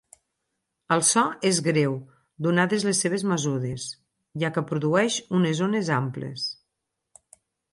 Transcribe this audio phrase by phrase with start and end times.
[0.95, 1.97] El so és greu
[2.47, 3.85] donades les seves mesures,
[4.45, 6.49] ja que produeix unes ones amples.